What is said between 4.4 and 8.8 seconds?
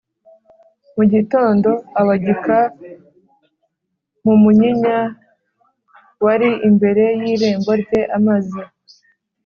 munyinya wari imbere y’irembo rye. Amaze